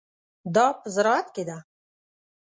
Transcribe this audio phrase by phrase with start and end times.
[0.55, 1.57] دا په زراعت کې ده.